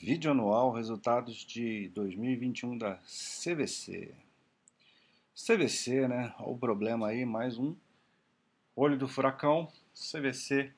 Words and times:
Vídeo 0.00 0.30
anual 0.30 0.70
resultados 0.70 1.36
de 1.46 1.88
2021 1.88 2.76
da 2.76 2.96
CVC. 2.96 4.14
CVC, 5.34 6.06
né? 6.06 6.34
Olha 6.38 6.48
o 6.48 6.58
problema 6.58 7.08
aí, 7.08 7.24
mais 7.24 7.56
um 7.58 7.74
olho 8.76 8.98
do 8.98 9.08
furacão. 9.08 9.72
CVC, 9.94 10.72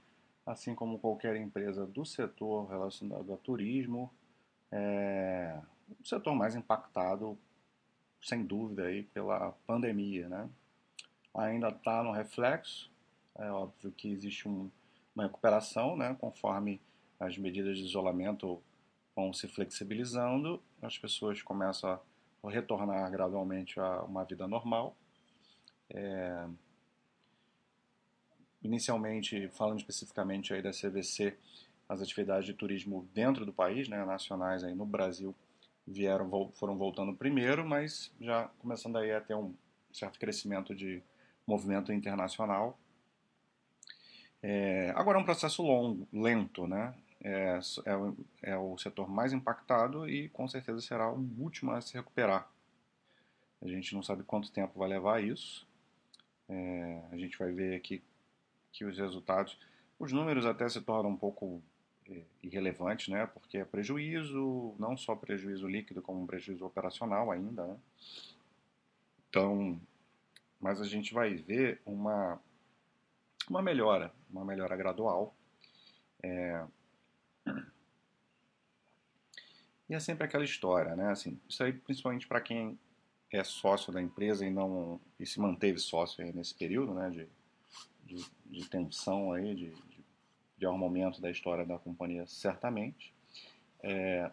assim 0.47 0.75
como 0.75 0.99
qualquer 0.99 1.35
empresa 1.37 1.85
do 1.87 2.05
setor 2.05 2.69
relacionado 2.69 3.33
a 3.35 3.37
turismo, 3.37 4.13
é 4.71 5.59
o 6.01 6.07
setor 6.07 6.35
mais 6.35 6.55
impactado, 6.55 7.37
sem 8.23 8.45
dúvida, 8.45 8.85
aí, 8.85 9.03
pela 9.03 9.53
pandemia, 9.67 10.29
né? 10.29 10.49
Ainda 11.35 11.69
está 11.69 12.03
no 12.03 12.13
reflexo, 12.13 12.91
é 13.35 13.51
óbvio 13.51 13.91
que 13.93 14.09
existe 14.09 14.49
um, 14.49 14.71
uma 15.17 15.25
recuperação, 15.25 15.97
né? 15.97 16.15
Conforme 16.21 16.81
as 17.19 17.37
medidas 17.39 17.79
de 17.79 17.85
isolamento 17.85 18.63
vão 19.17 19.33
se 19.33 19.49
flexibilizando, 19.49 20.63
as 20.83 20.99
pessoas 20.99 21.41
começam 21.41 21.99
a 22.45 22.51
retornar 22.51 23.11
gradualmente 23.11 23.81
a 23.81 24.03
uma 24.03 24.25
vida 24.25 24.47
normal. 24.47 24.95
É... 25.89 26.47
Inicialmente, 28.63 29.49
falando 29.49 29.79
especificamente 29.79 30.53
aí 30.53 30.61
da 30.61 30.71
CVC, 30.71 31.37
as 31.89 32.03
atividades 32.03 32.45
de 32.45 32.53
turismo 32.53 33.09
dentro 33.15 33.47
do 33.47 33.53
país, 33.53 33.89
né, 33.89 34.05
nacionais 34.05 34.65
aí 34.65 34.75
no 34.75 34.85
Brasil, 34.85 35.35
vieram 35.87 36.29
foram 36.55 36.77
voltando 36.77 37.15
primeiro, 37.15 37.65
mas 37.65 38.13
já 38.21 38.49
começando 38.59 38.99
aí 38.99 39.13
a 39.13 39.21
ter 39.21 39.35
um 39.35 39.55
certo 39.93 40.19
crescimento 40.19 40.75
de 40.75 41.03
movimento 41.47 41.93
internacional. 41.93 42.77
É, 44.43 44.93
agora 44.95 45.19
é 45.19 45.21
um 45.21 45.25
processo 45.25 45.63
longo, 45.63 46.07
lento, 46.13 46.67
né? 46.67 46.95
é, 47.27 47.59
é, 47.85 48.51
é, 48.53 48.57
o 48.57 48.79
setor 48.79 49.09
mais 49.09 49.33
impactado 49.33 50.09
e 50.09 50.29
com 50.29 50.47
certeza 50.47 50.81
será 50.81 51.11
o 51.11 51.19
último 51.39 51.73
a 51.73 51.81
se 51.81 51.95
recuperar. 51.95 52.49
A 53.61 53.67
gente 53.67 53.95
não 53.95 54.03
sabe 54.03 54.23
quanto 54.23 54.53
tempo 54.53 54.79
vai 54.79 54.89
levar 54.89 55.23
isso. 55.23 55.67
É, 56.49 57.03
a 57.11 57.17
gente 57.17 57.37
vai 57.37 57.51
ver 57.51 57.75
aqui 57.75 58.01
que 58.73 58.85
os 58.85 58.97
resultados, 58.97 59.59
os 59.99 60.13
números 60.13 60.47
até 60.47 60.69
se 60.69 60.81
tornam 60.81 61.11
um 61.11 61.17
pouco 61.17 61.61
é, 62.09 62.23
irrelevantes, 62.43 63.09
né? 63.09 63.27
Porque 63.27 63.59
é 63.59 63.65
prejuízo, 63.65 64.75
não 64.79 64.97
só 64.97 65.17
prejuízo 65.17 65.67
líquido, 65.67 66.03
como 66.03 66.27
prejuízo 66.27 66.65
operacional 66.65 67.33
ainda, 67.33 67.67
né? 67.67 67.77
Então, 69.29 69.81
mas 70.61 70.81
a 70.81 70.85
gente 70.85 71.13
vai 71.13 71.35
ver 71.35 71.81
uma 71.85 72.41
uma 73.49 73.63
melhora, 73.63 74.13
uma 74.31 74.45
melhora 74.45 74.77
gradual. 74.77 75.35
É, 76.23 76.65
e 79.89 79.95
é 79.95 80.01
sempre 80.01 80.25
aquela 80.25 80.45
história, 80.45 80.97
né? 80.97 81.11
Assim, 81.11 81.39
isso 81.49 81.63
aí 81.63 81.73
principalmente 81.73 82.27
para 82.27 82.41
quem 82.41 82.79
é 83.31 83.43
sócio 83.45 83.93
da 83.93 84.03
empresa 84.03 84.45
e 84.45 84.51
não 84.51 85.01
e 85.19 85.27
se 85.27 85.41
manteve 85.41 85.79
sócio 85.79 86.25
nesse 86.33 86.55
período, 86.55 86.95
né? 86.95 87.11
De, 87.11 87.29
de, 88.05 88.25
de 88.47 88.69
tensão 88.69 89.33
aí, 89.33 89.55
de, 89.55 89.71
de, 89.71 90.05
de 90.59 91.21
da 91.21 91.31
história 91.31 91.65
da 91.65 91.79
companhia, 91.79 92.27
certamente. 92.27 93.15
É, 93.83 94.31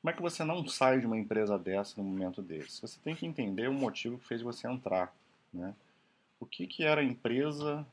como 0.00 0.10
é 0.10 0.12
que 0.14 0.22
você 0.22 0.42
não 0.42 0.66
sai 0.66 0.98
de 0.98 1.06
uma 1.06 1.16
empresa 1.16 1.58
dessa 1.58 2.00
no 2.00 2.08
momento 2.08 2.42
desse? 2.42 2.80
Você 2.80 2.98
tem 3.00 3.14
que 3.14 3.26
entender 3.26 3.68
o 3.68 3.72
motivo 3.72 4.18
que 4.18 4.26
fez 4.26 4.42
você 4.42 4.66
entrar, 4.66 5.14
né? 5.52 5.74
O 6.42 6.46
que, 6.46 6.66
que 6.66 6.82
era 6.82 7.00
a 7.00 7.04
empresa 7.04 7.86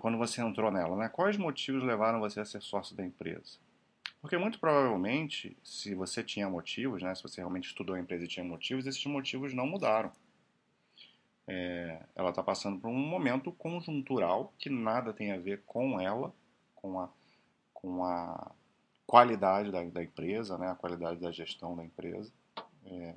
quando 0.00 0.18
você 0.18 0.42
entrou 0.42 0.72
nela, 0.72 0.96
né? 0.96 1.08
Quais 1.08 1.36
motivos 1.36 1.84
levaram 1.84 2.18
você 2.18 2.40
a 2.40 2.44
ser 2.44 2.60
sócio 2.60 2.96
da 2.96 3.04
empresa? 3.04 3.60
Porque 4.20 4.36
muito 4.36 4.58
provavelmente, 4.58 5.56
se 5.62 5.94
você 5.94 6.20
tinha 6.20 6.50
motivos, 6.50 7.00
né? 7.00 7.14
Se 7.14 7.22
você 7.22 7.40
realmente 7.40 7.68
estudou 7.68 7.94
a 7.94 8.00
empresa 8.00 8.24
e 8.24 8.28
tinha 8.28 8.44
motivos, 8.44 8.88
esses 8.88 9.06
motivos 9.06 9.54
não 9.54 9.68
mudaram. 9.68 10.10
É, 11.46 12.02
ela 12.16 12.30
está 12.30 12.42
passando 12.42 12.80
por 12.80 12.88
um 12.88 12.92
momento 12.92 13.52
conjuntural 13.52 14.52
que 14.58 14.68
nada 14.68 15.12
tem 15.12 15.30
a 15.30 15.38
ver 15.38 15.62
com 15.64 16.00
ela, 16.00 16.34
com 16.74 16.98
a, 16.98 17.08
com 17.72 18.04
a 18.04 18.50
qualidade 19.06 19.70
da, 19.70 19.84
da 19.84 20.02
empresa, 20.02 20.58
né? 20.58 20.72
A 20.72 20.74
qualidade 20.74 21.20
da 21.20 21.30
gestão 21.30 21.76
da 21.76 21.84
empresa. 21.84 22.32
É, 22.84 23.14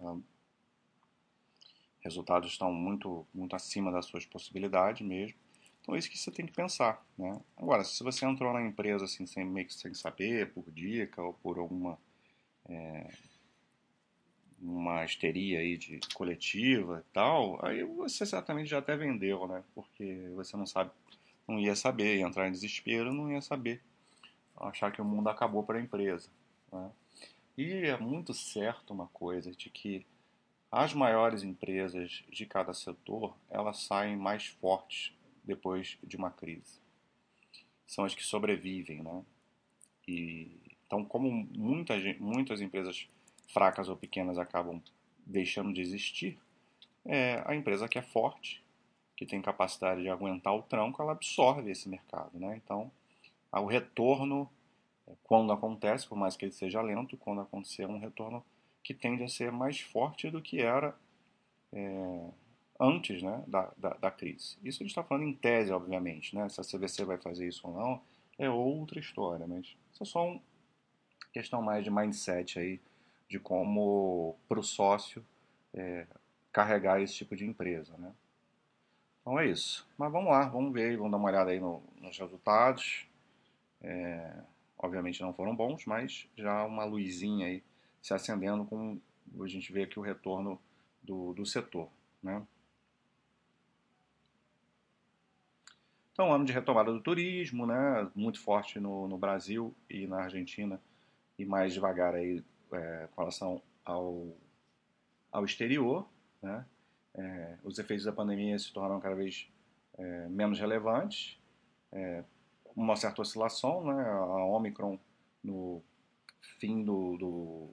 resultados 2.06 2.52
estão 2.52 2.72
muito, 2.72 3.26
muito 3.34 3.56
acima 3.56 3.92
das 3.92 4.06
suas 4.06 4.26
possibilidades 4.26 5.06
mesmo. 5.06 5.36
Então 5.82 5.96
é 5.96 5.98
isso 6.00 6.10
que 6.10 6.18
você 6.18 6.32
tem 6.32 6.46
que 6.46 6.54
pensar, 6.54 7.04
né? 7.18 7.40
Agora, 7.58 7.84
se 7.84 8.04
você 8.04 8.26
entrou 8.26 8.54
na 8.54 8.62
empresa 8.62 9.06
assim, 9.06 9.26
sem, 9.26 9.44
meio 9.44 9.68
que 9.68 9.74
sem 9.74 9.94
saber, 9.94 10.54
por 10.54 10.72
dica 10.72 11.22
ou 11.22 11.34
por 11.34 11.58
alguma 11.58 11.98
é, 12.70 13.12
uma 14.62 15.04
histeria 15.04 15.60
aí 15.60 15.78
de 15.78 16.00
coletiva 16.14 17.04
e 17.08 17.14
tal, 17.14 17.64
aí 17.66 17.84
você 17.84 18.26
certamente 18.26 18.70
já 18.70 18.80
até 18.80 18.96
vendeu, 18.96 19.48
né? 19.48 19.64
Porque 19.74 20.30
você 20.36 20.56
não 20.56 20.66
sabe, 20.66 20.92
não 21.48 21.60
ia 21.60 21.76
saber, 21.76 22.18
ia 22.18 22.26
entrar 22.26 22.48
em 22.48 22.52
desespero, 22.52 23.14
não 23.14 23.32
ia 23.32 23.42
saber, 23.42 23.82
achar 24.58 24.92
que 24.92 25.02
o 25.02 25.06
mundo 25.06 25.28
acabou 25.28 25.64
para 25.64 25.78
a 25.78 25.82
empresa, 25.82 26.30
né? 26.72 26.92
E 27.58 27.72
é 27.86 27.98
muito 27.98 28.34
certo 28.34 28.94
uma 28.94 29.08
coisa 29.08 29.52
de 29.52 29.70
que 29.70 30.06
as 30.72 30.94
maiores 30.94 31.44
empresas 31.44 32.24
de 32.30 32.46
cada 32.46 32.74
setor, 32.74 33.36
elas 33.50 33.84
saem 33.84 34.18
mais 34.18 34.48
fortes 34.48 35.14
depois 35.44 35.98
de 36.04 36.18
uma 36.18 36.32
crise. 36.32 36.80
São 37.88 38.04
as 38.04 38.16
que 38.16 38.24
sobrevivem, 38.24 39.02
né? 39.02 39.24
E, 40.08 40.60
então, 40.86 41.06
como 41.06 41.32
muita, 41.32 41.94
muitas 42.20 42.62
empresas 42.62 43.08
fracas 43.48 43.90
ou 43.90 43.96
pequenas 43.96 44.38
acabam 44.38 44.82
deixando 45.26 45.74
de 45.74 45.82
existir, 45.82 46.38
é, 47.06 47.42
a 47.46 47.56
empresa 47.56 47.88
que 47.88 47.98
é 47.98 48.02
forte, 48.02 48.64
que 49.16 49.26
tem 49.26 49.42
capacidade 49.42 50.02
de 50.02 50.10
aguentar 50.10 50.54
o 50.56 50.64
tranco, 50.64 51.02
ela 51.02 51.14
absorve 51.14 51.72
esse 51.72 51.88
mercado, 51.88 52.38
né? 52.38 52.60
Então, 52.64 52.92
o 53.52 53.66
retorno, 53.66 54.50
quando 55.24 55.54
acontece, 55.54 56.08
por 56.08 56.18
mais 56.18 56.36
que 56.36 56.46
ele 56.46 56.52
seja 56.52 56.82
lento, 56.82 57.16
quando 57.16 57.42
acontecer 57.42 57.84
é 57.84 57.88
um 57.88 58.00
retorno 58.00 58.44
que 58.86 58.94
tende 58.94 59.24
a 59.24 59.28
ser 59.28 59.52
mais 59.52 59.82
forte 59.82 60.30
do 60.30 60.40
que 60.40 60.62
era 60.62 60.96
é, 61.74 62.30
antes 62.80 63.24
né, 63.24 63.44
da, 63.48 63.74
da, 63.76 63.90
da, 63.96 64.12
crise. 64.12 64.58
Isso 64.64 64.78
a 64.78 64.86
gente 64.86 64.92
está 64.92 65.04
falando 65.04 65.26
em 65.26 65.34
tese, 65.34 65.74
obviamente. 65.74 66.36
Né? 66.36 66.48
Se 66.50 66.62
a 66.62 66.64
CVC 66.64 67.04
vai 67.04 67.18
fazer 67.18 67.48
isso 67.48 67.68
ou 67.68 67.74
não, 67.74 68.02
é 68.38 68.48
outra 68.48 69.00
história. 69.00 69.48
Mas 69.48 69.76
isso 69.92 70.04
é 70.04 70.06
só 70.06 70.28
uma 70.28 70.40
questão 71.34 71.64
mais 71.64 71.84
de 71.84 71.90
mindset 71.90 72.60
aí, 72.60 72.80
de 73.28 73.40
como 73.40 74.36
para 74.48 74.60
o 74.60 74.64
sócio 74.64 75.26
é, 75.74 76.06
carregar 76.52 77.02
esse 77.02 77.16
tipo 77.16 77.36
de 77.36 77.44
empresa. 77.44 77.98
Né? 77.98 78.14
Então 79.20 79.40
é 79.40 79.48
isso. 79.48 79.88
Mas 79.98 80.12
vamos 80.12 80.30
lá, 80.30 80.48
vamos 80.48 80.72
ver 80.72 80.96
vamos 80.96 81.12
dar 81.12 81.18
uma 81.18 81.30
olhada 81.30 81.50
aí 81.50 81.60
no, 81.60 81.82
nos 82.00 82.20
resultados. 82.20 83.08
É, 83.82 84.44
obviamente 84.78 85.24
não 85.24 85.34
foram 85.34 85.56
bons, 85.56 85.88
mas 85.88 86.28
já 86.38 86.64
uma 86.66 86.86
luzinha 86.86 87.48
aí 87.48 87.64
se 88.06 88.14
acendendo 88.14 88.64
com 88.66 89.02
a 89.42 89.48
gente 89.48 89.74
vê 89.74 89.82
aqui 89.82 89.98
o 89.98 90.04
retorno 90.04 90.62
do, 91.02 91.34
do 91.34 91.44
setor. 91.44 91.90
Né? 92.22 92.46
Então, 96.14 96.32
ano 96.32 96.46
de 96.46 96.54
retomada 96.54 96.94
do 96.94 97.02
turismo, 97.02 97.66
né, 97.66 98.08
muito 98.14 98.40
forte 98.40 98.80
no, 98.80 99.08
no 99.08 99.18
Brasil 99.18 99.74
e 99.90 100.06
na 100.06 100.22
Argentina, 100.22 100.80
e 101.36 101.46
mais 101.46 101.74
devagar 101.74 102.14
aí 102.14 102.44
é, 102.74 103.10
com 103.16 103.22
relação 103.22 103.60
ao, 103.84 104.38
ao 105.32 105.44
exterior. 105.44 106.08
Né? 106.44 106.64
É, 107.16 107.58
os 107.64 107.80
efeitos 107.80 108.06
da 108.06 108.12
pandemia 108.12 108.60
se 108.60 108.72
tornaram 108.72 109.00
cada 109.00 109.16
vez 109.16 109.50
é, 109.98 110.28
menos 110.28 110.60
relevantes, 110.60 111.40
é, 111.92 112.24
uma 112.76 112.96
certa 112.96 113.24
oscilação, 113.24 113.84
né? 113.84 114.08
a 114.08 114.46
Omicron 114.46 115.00
no 115.44 115.82
fim 116.60 116.84
do, 116.84 117.18
do 117.18 117.70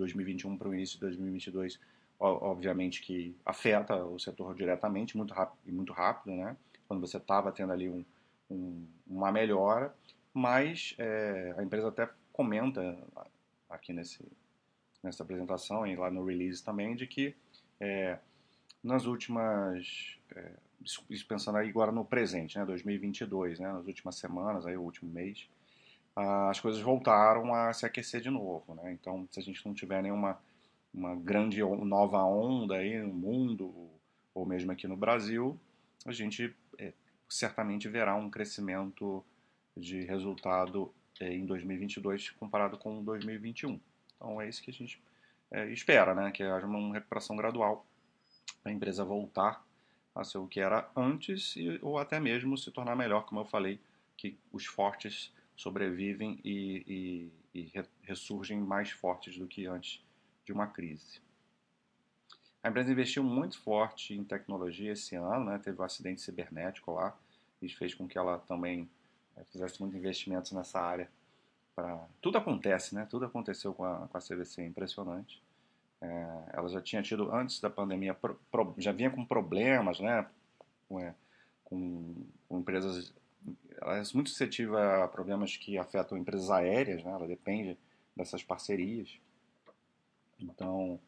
2021 0.00 0.56
para 0.56 0.68
o 0.68 0.74
início 0.74 0.96
de 0.96 1.00
2022, 1.02 1.78
obviamente 2.18 3.00
que 3.00 3.34
afeta 3.46 4.04
o 4.04 4.18
setor 4.18 4.54
diretamente, 4.54 5.16
muito 5.16 5.32
rápido, 5.32 5.72
muito 5.72 5.92
rápido, 5.92 6.36
né? 6.36 6.56
quando 6.90 7.00
você 7.00 7.18
estava 7.18 7.52
tendo 7.52 7.72
ali 7.72 7.88
um, 7.88 8.04
um, 8.50 8.84
uma 9.06 9.30
melhora, 9.30 9.94
mas 10.34 10.94
é, 10.98 11.54
a 11.56 11.62
empresa 11.62 11.86
até 11.86 12.08
comenta 12.32 12.98
aqui 13.68 13.92
nesse, 13.92 14.20
nessa 15.00 15.22
apresentação 15.22 15.86
e 15.86 15.94
lá 15.94 16.10
no 16.10 16.24
release 16.24 16.64
também 16.64 16.96
de 16.96 17.06
que 17.06 17.34
é, 17.78 18.18
nas 18.82 19.06
últimas, 19.06 20.18
é, 20.34 20.50
isso 20.82 21.26
pensando 21.28 21.58
aí 21.58 21.68
agora 21.68 21.92
no 21.92 22.04
presente, 22.04 22.58
né, 22.58 22.64
2022, 22.64 23.60
né, 23.60 23.72
nas 23.72 23.86
últimas 23.86 24.16
semanas, 24.16 24.66
aí 24.66 24.76
o 24.76 24.82
último 24.82 25.12
mês, 25.12 25.48
as 26.48 26.60
coisas 26.60 26.80
voltaram 26.80 27.54
a 27.54 27.72
se 27.72 27.86
aquecer 27.86 28.20
de 28.20 28.30
novo, 28.30 28.74
né? 28.74 28.92
Então, 28.92 29.26
se 29.30 29.38
a 29.38 29.42
gente 29.42 29.64
não 29.64 29.74
tiver 29.74 30.02
nenhuma 30.02 30.40
uma 30.92 31.14
grande 31.14 31.62
nova 31.62 32.24
onda 32.24 32.74
aí 32.74 32.98
no 33.00 33.14
mundo 33.14 33.90
ou 34.34 34.44
mesmo 34.44 34.72
aqui 34.72 34.88
no 34.88 34.96
Brasil, 34.96 35.58
a 36.04 36.10
gente 36.10 36.54
certamente 37.30 37.88
verá 37.88 38.14
um 38.16 38.28
crescimento 38.28 39.24
de 39.76 40.02
resultado 40.02 40.92
é, 41.20 41.32
em 41.32 41.46
2022 41.46 42.30
comparado 42.30 42.76
com 42.76 43.02
2021. 43.02 43.80
Então 44.16 44.40
é 44.40 44.48
isso 44.48 44.62
que 44.62 44.70
a 44.70 44.74
gente 44.74 45.00
é, 45.50 45.70
espera, 45.70 46.14
né? 46.14 46.30
que 46.32 46.42
haja 46.42 46.66
uma 46.66 46.92
recuperação 46.92 47.36
gradual, 47.36 47.86
a 48.64 48.70
empresa 48.70 49.04
voltar 49.04 49.64
a 50.14 50.24
ser 50.24 50.38
o 50.38 50.46
que 50.46 50.60
era 50.60 50.90
antes 50.94 51.54
e, 51.56 51.78
ou 51.80 51.98
até 51.98 52.18
mesmo 52.18 52.58
se 52.58 52.70
tornar 52.72 52.96
melhor, 52.96 53.24
como 53.24 53.40
eu 53.40 53.44
falei, 53.44 53.80
que 54.16 54.36
os 54.52 54.66
fortes 54.66 55.32
sobrevivem 55.60 56.40
e, 56.44 57.30
e, 57.54 57.60
e 57.60 57.72
ressurgem 58.02 58.58
mais 58.58 58.90
fortes 58.90 59.36
do 59.36 59.46
que 59.46 59.66
antes 59.66 60.02
de 60.44 60.52
uma 60.52 60.66
crise. 60.66 61.20
A 62.62 62.68
empresa 62.68 62.90
investiu 62.90 63.22
muito 63.22 63.58
forte 63.58 64.14
em 64.14 64.24
tecnologia 64.24 64.92
esse 64.92 65.14
ano, 65.16 65.44
né? 65.44 65.58
teve 65.58 65.80
um 65.80 65.84
acidente 65.84 66.20
cibernético 66.20 66.92
lá, 66.92 67.16
e 67.60 67.68
fez 67.68 67.94
com 67.94 68.08
que 68.08 68.16
ela 68.16 68.38
também 68.38 68.88
é, 69.36 69.44
fizesse 69.44 69.80
muitos 69.80 69.98
investimentos 69.98 70.52
nessa 70.52 70.80
área. 70.80 71.10
Pra... 71.74 72.06
Tudo 72.20 72.38
acontece, 72.38 72.94
né? 72.94 73.06
Tudo 73.08 73.26
aconteceu 73.26 73.74
com 73.74 73.84
a, 73.84 74.08
com 74.08 74.16
a 74.16 74.20
CVC, 74.20 74.64
impressionante. 74.64 75.42
É, 76.00 76.44
ela 76.54 76.68
já 76.68 76.80
tinha 76.80 77.02
tido, 77.02 77.30
antes 77.34 77.60
da 77.60 77.68
pandemia, 77.68 78.14
pro, 78.14 78.40
pro, 78.50 78.74
já 78.78 78.92
vinha 78.92 79.10
com 79.10 79.24
problemas, 79.24 80.00
né? 80.00 80.26
Com, 80.88 81.00
é, 81.00 81.14
com, 81.64 82.14
com 82.48 82.58
empresas. 82.58 83.12
Ela 83.80 83.98
é 83.98 84.02
muito 84.14 84.30
suscetível 84.30 84.76
a 84.76 85.08
problemas 85.08 85.56
que 85.56 85.78
afetam 85.78 86.18
empresas 86.18 86.50
aéreas, 86.50 87.02
né? 87.02 87.10
Ela 87.10 87.26
depende 87.26 87.78
dessas 88.14 88.42
parcerias. 88.42 89.18
Então, 90.38 91.00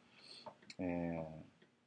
é, 0.78 1.26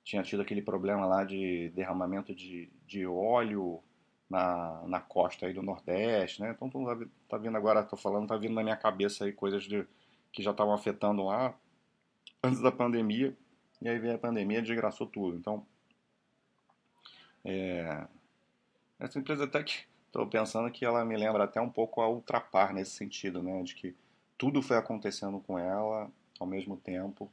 tinha 0.04 0.22
tido 0.22 0.42
aquele 0.42 0.62
problema 0.62 1.06
lá 1.06 1.24
de 1.24 1.70
derramamento 1.70 2.34
de, 2.36 2.70
de 2.86 3.06
óleo 3.08 3.82
na, 4.30 4.84
na 4.88 5.00
costa 5.00 5.48
aí 5.48 5.54
do 5.54 5.64
Nordeste, 5.64 6.42
né? 6.42 6.56
Então 6.56 6.70
tá, 6.70 7.06
tá 7.30 7.38
vindo 7.38 7.58
agora, 7.58 7.84
tô 7.84 7.98
falando, 7.98 8.28
tá 8.28 8.38
vindo 8.38 8.54
na 8.54 8.64
minha 8.64 8.78
cabeça 8.78 9.26
aí 9.26 9.34
coisas 9.34 9.64
de, 9.64 9.86
que 10.32 10.44
já 10.44 10.52
estavam 10.52 10.74
afetando 10.74 11.24
lá 11.24 11.58
antes 12.44 12.62
da 12.62 12.72
pandemia, 12.72 13.36
e 13.82 13.90
aí 13.90 13.98
veio 13.98 14.16
a 14.16 14.20
pandemia 14.20 14.60
e 14.60 14.62
desgraçou 14.62 15.08
tudo. 15.08 15.38
Então, 15.38 15.66
é, 17.44 18.08
essa 19.00 19.18
empresa 19.18 19.46
até 19.46 19.64
que 19.64 19.86
estou 20.16 20.28
pensando 20.28 20.72
que 20.72 20.86
ela 20.86 21.04
me 21.04 21.18
lembra 21.18 21.44
até 21.44 21.60
um 21.60 21.70
pouco 21.70 22.02
a 22.02 22.08
Ultrapar 22.08 22.74
nesse 22.74 22.92
sentido, 22.92 23.44
né? 23.44 23.62
De 23.64 23.76
que 23.76 23.94
tudo 24.38 24.62
foi 24.62 24.78
acontecendo 24.78 25.42
com 25.42 25.60
ela 25.60 26.10
ao 26.40 26.48
mesmo 26.48 26.78
tempo 26.78 27.30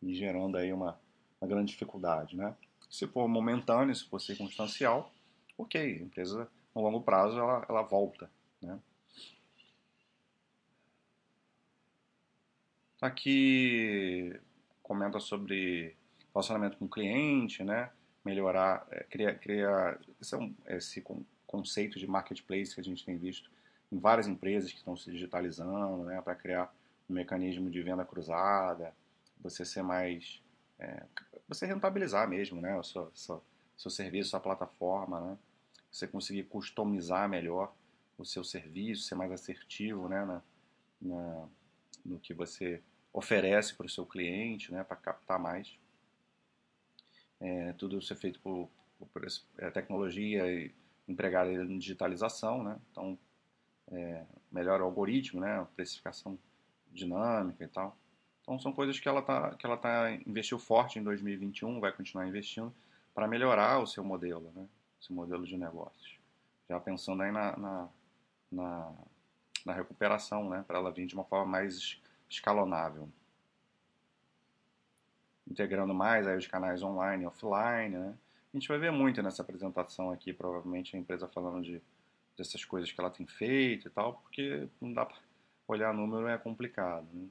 e 0.00 0.14
gerando 0.14 0.56
aí 0.56 0.72
uma, 0.72 0.98
uma 1.40 1.48
grande 1.48 1.72
dificuldade, 1.72 2.34
né? 2.34 2.56
Se 2.88 3.06
for 3.06 3.28
momentâneo, 3.28 3.94
se 3.94 4.08
for 4.08 4.18
circunstancial, 4.18 5.12
ok, 5.58 5.80
a 5.80 6.02
empresa 6.02 6.48
no 6.74 6.82
longo 6.82 7.02
prazo 7.02 7.38
ela, 7.38 7.66
ela 7.68 7.82
volta, 7.82 8.30
né? 8.62 8.78
Aqui 12.98 14.40
comenta 14.82 15.20
sobre 15.20 15.94
relacionamento 16.32 16.78
com 16.78 16.86
o 16.86 16.88
cliente, 16.88 17.62
né? 17.62 17.90
Melhorar, 18.24 18.86
é, 18.90 19.04
criar, 19.04 19.34
criar 19.34 20.00
esse, 20.18 20.34
é 20.34 20.38
um, 20.38 20.54
esse 20.66 21.02
conceito 21.46 21.98
de 21.98 22.06
marketplace 22.06 22.74
que 22.74 22.80
a 22.80 22.84
gente 22.84 23.04
tem 23.04 23.16
visto 23.16 23.50
em 23.90 23.98
várias 23.98 24.26
empresas 24.26 24.70
que 24.70 24.78
estão 24.78 24.96
se 24.96 25.10
digitalizando, 25.10 26.04
né? 26.04 26.20
Para 26.20 26.34
criar 26.34 26.74
um 27.08 27.14
mecanismo 27.14 27.70
de 27.70 27.80
venda 27.82 28.04
cruzada, 28.04 28.92
você 29.40 29.64
ser 29.64 29.82
mais 29.82 30.42
é, 30.78 31.04
você 31.48 31.66
rentabilizar 31.66 32.28
mesmo, 32.28 32.60
né, 32.60 32.76
o 32.76 32.82
seu, 32.82 33.10
seu, 33.14 33.42
seu 33.76 33.90
serviço, 33.90 34.30
sua 34.30 34.40
plataforma, 34.40 35.20
né, 35.20 35.38
você 35.90 36.06
conseguir 36.06 36.44
customizar 36.44 37.28
melhor 37.28 37.74
o 38.18 38.24
seu 38.24 38.44
serviço, 38.44 39.04
ser 39.04 39.14
mais 39.14 39.32
assertivo, 39.32 40.08
né, 40.08 40.24
na, 40.24 40.42
na 41.00 41.48
no 42.04 42.20
que 42.20 42.32
você 42.32 42.80
oferece 43.12 43.74
para 43.74 43.86
o 43.86 43.88
seu 43.88 44.06
cliente, 44.06 44.70
né, 44.72 44.84
para 44.84 44.96
captar 44.96 45.40
mais. 45.40 45.76
É, 47.40 47.72
tudo 47.72 47.98
isso 47.98 48.12
é 48.12 48.16
feito 48.16 48.38
por, 48.40 48.70
por 49.12 49.26
é, 49.58 49.70
tecnologia 49.70 50.46
e 50.46 50.72
empregada 51.08 51.50
em 51.50 51.78
digitalização, 51.78 52.62
né, 52.62 52.76
então 52.90 53.18
é, 53.88 54.24
melhor 54.50 54.80
algoritmo, 54.80 55.40
né, 55.40 55.66
precificação 55.74 56.38
dinâmica 56.92 57.64
e 57.64 57.68
tal. 57.68 57.96
Então 58.42 58.58
são 58.60 58.72
coisas 58.72 58.98
que 58.98 59.08
ela 59.08 59.22
tá, 59.22 59.54
que 59.56 59.66
ela 59.66 59.76
tá 59.76 60.12
investiu 60.26 60.58
forte 60.58 60.98
em 60.98 61.02
2021, 61.02 61.80
vai 61.80 61.92
continuar 61.92 62.28
investindo 62.28 62.72
para 63.12 63.26
melhorar 63.26 63.80
o 63.80 63.86
seu 63.86 64.04
modelo, 64.04 64.52
né? 64.54 64.68
Esse 65.02 65.12
modelo 65.12 65.44
de 65.44 65.56
negócios. 65.56 66.16
Já 66.68 66.78
pensando 66.78 67.22
aí 67.22 67.32
na, 67.32 67.56
na, 67.56 67.88
na, 68.52 68.92
na 69.64 69.72
recuperação, 69.72 70.48
né? 70.48 70.64
Para 70.66 70.78
ela 70.78 70.92
vir 70.92 71.06
de 71.06 71.14
uma 71.14 71.24
forma 71.24 71.46
mais 71.46 72.00
escalonável. 72.30 73.08
Integrando 75.48 75.92
mais 75.92 76.26
aí 76.26 76.36
os 76.36 76.46
canais 76.46 76.82
online 76.82 77.24
e 77.24 77.26
offline, 77.26 77.96
né? 77.96 78.14
A 78.56 78.58
gente 78.58 78.68
vai 78.68 78.78
ver 78.78 78.90
muito 78.90 79.22
nessa 79.22 79.42
apresentação 79.42 80.10
aqui, 80.10 80.32
provavelmente 80.32 80.96
a 80.96 80.98
empresa 80.98 81.28
falando 81.28 81.62
de 81.62 81.78
dessas 82.38 82.64
coisas 82.64 82.90
que 82.90 82.98
ela 82.98 83.10
tem 83.10 83.26
feito 83.26 83.86
e 83.86 83.90
tal, 83.90 84.14
porque 84.14 84.66
não 84.80 84.94
dá 84.94 85.04
para 85.04 85.18
olhar 85.68 85.92
número 85.92 86.26
é 86.26 86.38
complicado, 86.38 87.06
né? 87.12 87.28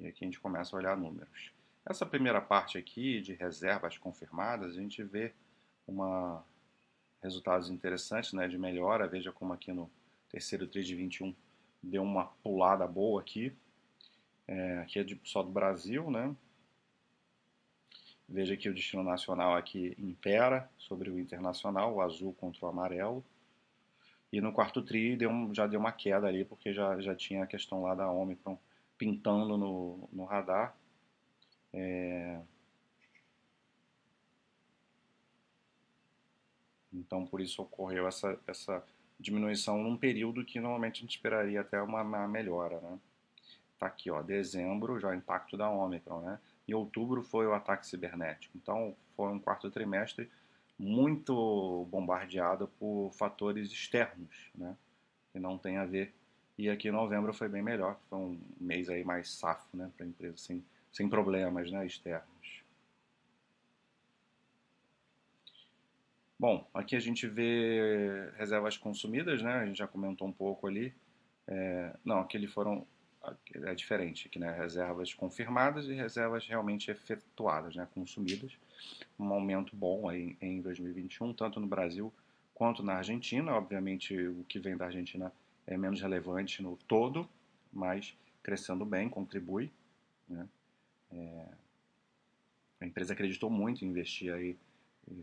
E 0.00 0.08
aqui 0.08 0.24
a 0.24 0.26
gente 0.26 0.40
começa 0.40 0.74
a 0.74 0.80
olhar 0.80 0.96
números. 0.96 1.52
Essa 1.86 2.04
primeira 2.04 2.40
parte 2.40 2.76
aqui 2.76 3.20
de 3.20 3.34
reservas 3.34 3.96
confirmadas, 3.96 4.76
a 4.76 4.80
gente 4.80 5.00
vê 5.04 5.32
uma 5.86 6.44
resultados 7.22 7.70
interessantes 7.70 8.32
né, 8.32 8.48
de 8.48 8.58
melhora. 8.58 9.06
Veja 9.06 9.30
como 9.30 9.52
aqui 9.52 9.72
no 9.72 9.88
terceiro 10.28 10.66
TRI 10.66 10.82
de 10.82 10.96
21 10.96 11.32
deu 11.80 12.02
uma 12.02 12.24
pulada 12.42 12.84
boa 12.84 13.20
aqui. 13.20 13.56
É, 14.48 14.78
aqui 14.78 14.98
é 14.98 15.04
de, 15.04 15.20
só 15.22 15.40
do 15.40 15.52
Brasil, 15.52 16.10
né? 16.10 16.34
Veja 18.30 18.56
que 18.56 18.68
o 18.68 18.74
destino 18.74 19.02
nacional 19.02 19.56
aqui 19.56 19.92
impera 19.98 20.70
sobre 20.78 21.10
o 21.10 21.18
internacional, 21.18 21.92
o 21.92 22.00
azul 22.00 22.32
contra 22.34 22.64
o 22.64 22.68
amarelo. 22.68 23.24
E 24.32 24.40
no 24.40 24.52
quarto 24.52 24.80
TRI 24.80 25.16
deu 25.16 25.52
já 25.52 25.66
deu 25.66 25.80
uma 25.80 25.90
queda 25.90 26.28
ali, 26.28 26.44
porque 26.44 26.72
já, 26.72 27.00
já 27.00 27.12
tinha 27.12 27.42
a 27.42 27.46
questão 27.46 27.82
lá 27.82 27.92
da 27.92 28.08
Omicron 28.08 28.56
pintando 28.96 29.58
no, 29.58 30.08
no 30.12 30.24
radar. 30.24 30.76
É... 31.72 32.40
Então, 36.92 37.26
por 37.26 37.40
isso 37.40 37.62
ocorreu 37.62 38.06
essa, 38.06 38.38
essa 38.46 38.84
diminuição 39.18 39.82
num 39.82 39.96
período 39.96 40.44
que 40.44 40.60
normalmente 40.60 40.98
a 40.98 41.00
gente 41.00 41.16
esperaria 41.16 41.62
até 41.62 41.82
uma, 41.82 42.02
uma 42.02 42.28
melhora, 42.28 42.80
né? 42.80 42.96
Tá 43.76 43.86
aqui, 43.86 44.08
ó, 44.08 44.22
dezembro, 44.22 45.00
já 45.00 45.16
impacto 45.16 45.56
da 45.56 45.68
Omicron, 45.68 46.20
né? 46.20 46.38
Em 46.70 46.74
outubro 46.74 47.22
foi 47.22 47.46
o 47.46 47.52
ataque 47.52 47.86
cibernético. 47.86 48.56
Então, 48.56 48.94
foi 49.16 49.28
um 49.32 49.38
quarto 49.38 49.70
trimestre 49.70 50.30
muito 50.78 51.86
bombardeado 51.90 52.68
por 52.78 53.10
fatores 53.12 53.70
externos, 53.70 54.50
né? 54.54 54.76
Que 55.32 55.38
não 55.38 55.58
tem 55.58 55.76
a 55.76 55.84
ver 55.84 56.14
e 56.60 56.68
aqui 56.68 56.88
em 56.88 56.92
novembro 56.92 57.32
foi 57.32 57.48
bem 57.48 57.62
melhor, 57.62 57.98
foi 58.10 58.18
um 58.18 58.38
mês 58.60 58.90
aí 58.90 59.02
mais 59.02 59.32
safo, 59.32 59.74
né, 59.74 59.90
para 59.96 60.04
a 60.04 60.08
empresa, 60.10 60.36
sem, 60.36 60.62
sem 60.92 61.08
problemas, 61.08 61.70
né, 61.70 61.86
externos. 61.86 62.62
Bom, 66.38 66.68
aqui 66.74 66.94
a 66.94 67.00
gente 67.00 67.26
vê 67.26 68.30
reservas 68.36 68.76
consumidas, 68.76 69.40
né, 69.40 69.54
a 69.54 69.64
gente 69.64 69.78
já 69.78 69.88
comentou 69.88 70.28
um 70.28 70.32
pouco 70.32 70.66
ali. 70.66 70.92
É, 71.46 71.96
não, 72.04 72.20
aqui 72.20 72.46
foram 72.46 72.86
é 73.54 73.74
diferente, 73.74 74.28
aqui, 74.28 74.38
né, 74.38 74.50
reservas 74.50 75.12
confirmadas 75.12 75.86
e 75.86 75.92
reservas 75.92 76.46
realmente 76.46 76.90
efetuadas, 76.90 77.76
né, 77.76 77.86
consumidas. 77.94 78.56
Um 79.18 79.32
aumento 79.32 79.76
bom 79.76 80.08
aí 80.08 80.36
em 80.40 80.60
2021, 80.60 81.34
tanto 81.34 81.60
no 81.60 81.66
Brasil 81.66 82.12
quanto 82.54 82.82
na 82.82 82.94
Argentina. 82.94 83.52
Obviamente, 83.52 84.16
o 84.16 84.44
que 84.44 84.58
vem 84.58 84.76
da 84.76 84.86
Argentina 84.86 85.32
é 85.66 85.76
menos 85.76 86.00
relevante 86.00 86.62
no 86.62 86.76
todo, 86.88 87.28
mas 87.72 88.16
crescendo 88.42 88.84
bem, 88.84 89.08
contribui. 89.08 89.70
Né? 90.28 90.48
É, 91.12 91.46
a 92.80 92.86
empresa 92.86 93.12
acreditou 93.12 93.50
muito 93.50 93.84
em 93.84 93.88
investir 93.88 94.32
aí, 94.32 94.56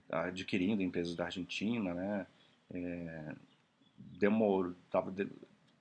adquirindo 0.09 0.83
empresas 0.83 1.15
da 1.15 1.25
Argentina, 1.25 1.93
né? 1.93 2.27
É, 2.71 3.35
demorou, 3.97 4.75
tava, 4.91 5.13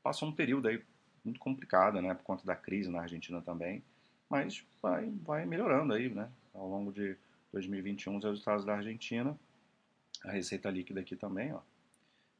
passou 0.02 0.28
um 0.28 0.32
período 0.32 0.68
aí 0.68 0.82
muito 1.26 1.40
complicado, 1.40 2.00
né, 2.00 2.14
por 2.14 2.22
conta 2.22 2.44
da 2.46 2.56
crise 2.56 2.90
na 2.90 3.02
Argentina 3.02 3.40
também, 3.42 3.82
mas 4.28 4.64
vai, 4.80 5.10
vai 5.22 5.44
melhorando 5.44 5.92
aí, 5.92 6.08
né, 6.08 6.30
ao 6.54 6.68
longo 6.68 6.92
de 6.92 7.16
2021 7.52 8.16
os 8.16 8.24
resultados 8.24 8.64
da 8.64 8.76
Argentina, 8.76 9.38
a 10.24 10.30
receita 10.30 10.70
líquida 10.70 11.00
aqui 11.00 11.16
também, 11.16 11.52
ó, 11.52 11.60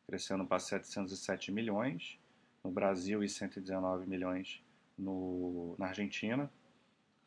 crescendo 0.07 0.45
para 0.47 0.59
707 0.59 1.53
milhões 1.53 2.19
no 2.63 2.71
Brasil 2.71 3.23
e 3.23 3.29
119 3.29 4.07
milhões 4.07 4.63
no, 4.97 5.75
na 5.79 5.87
Argentina. 5.87 6.51